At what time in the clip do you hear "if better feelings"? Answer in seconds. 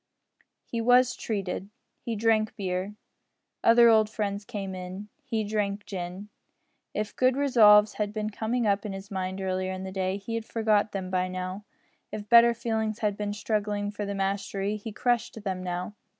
12.11-12.97